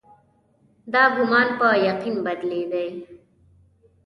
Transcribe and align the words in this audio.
دا 0.93 1.03
ګومان 1.15 1.47
په 1.59 1.67
یقین 1.89 2.15
بدلېدی. 2.25 2.87